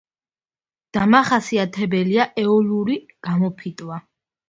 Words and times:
დამახასიათებელია 0.97 2.29
ეოლური 2.47 3.01
გამოფიტვა. 3.31 4.05